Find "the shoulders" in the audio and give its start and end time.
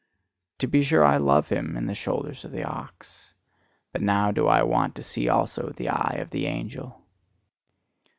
1.85-2.43